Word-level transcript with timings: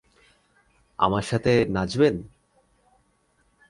আমার 0.99 1.23
সাথে 1.23 1.51
নাচবেন? 1.69 2.15